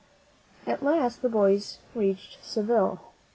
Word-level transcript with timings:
At 0.65 0.81
last, 0.81 1.21
the 1.21 1.29
boys 1.29 1.77
reached 1.93 2.43
Seville. 2.43 3.13